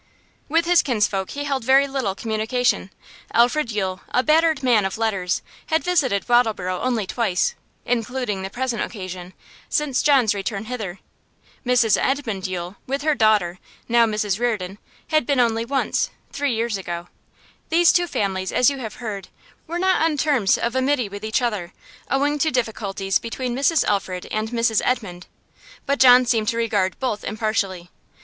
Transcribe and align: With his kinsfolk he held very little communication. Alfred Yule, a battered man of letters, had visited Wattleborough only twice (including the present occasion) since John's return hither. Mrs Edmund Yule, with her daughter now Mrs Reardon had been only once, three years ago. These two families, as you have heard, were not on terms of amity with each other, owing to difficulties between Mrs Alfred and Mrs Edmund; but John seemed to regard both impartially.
With 0.49 0.65
his 0.65 0.81
kinsfolk 0.81 1.29
he 1.29 1.43
held 1.43 1.63
very 1.63 1.87
little 1.87 2.15
communication. 2.15 2.89
Alfred 3.33 3.71
Yule, 3.71 4.01
a 4.09 4.23
battered 4.23 4.63
man 4.63 4.83
of 4.83 4.97
letters, 4.97 5.43
had 5.67 5.83
visited 5.83 6.27
Wattleborough 6.27 6.81
only 6.81 7.05
twice 7.05 7.53
(including 7.85 8.41
the 8.41 8.49
present 8.49 8.81
occasion) 8.81 9.33
since 9.69 10.01
John's 10.01 10.33
return 10.33 10.65
hither. 10.65 10.97
Mrs 11.63 11.97
Edmund 12.03 12.47
Yule, 12.47 12.77
with 12.87 13.03
her 13.03 13.13
daughter 13.13 13.59
now 13.87 14.07
Mrs 14.07 14.39
Reardon 14.39 14.79
had 15.09 15.27
been 15.27 15.39
only 15.39 15.65
once, 15.65 16.09
three 16.31 16.55
years 16.55 16.77
ago. 16.77 17.07
These 17.69 17.93
two 17.93 18.07
families, 18.07 18.51
as 18.51 18.71
you 18.71 18.79
have 18.79 18.95
heard, 18.95 19.27
were 19.67 19.77
not 19.77 20.01
on 20.01 20.17
terms 20.17 20.57
of 20.57 20.75
amity 20.75 21.09
with 21.09 21.23
each 21.23 21.43
other, 21.43 21.73
owing 22.09 22.39
to 22.39 22.49
difficulties 22.49 23.19
between 23.19 23.55
Mrs 23.55 23.83
Alfred 23.83 24.25
and 24.31 24.49
Mrs 24.49 24.81
Edmund; 24.83 25.27
but 25.85 25.99
John 25.99 26.25
seemed 26.25 26.47
to 26.47 26.57
regard 26.57 26.99
both 26.99 27.23
impartially. 27.23 27.91